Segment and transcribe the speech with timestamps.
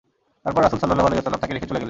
[0.43, 1.79] তারপর রাসূল সাল্লাল্লাহু আলাইহি ওয়াসাল্লাম তাকে রেখে চলে গেলেন।